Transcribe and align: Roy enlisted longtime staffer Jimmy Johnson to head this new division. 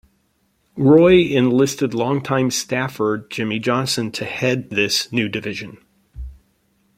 Roy 0.77 1.25
enlisted 1.27 1.93
longtime 1.93 2.49
staffer 2.49 3.19
Jimmy 3.29 3.59
Johnson 3.59 4.11
to 4.13 4.25
head 4.25 4.71
this 4.71 5.11
new 5.11 5.29
division. 5.29 5.77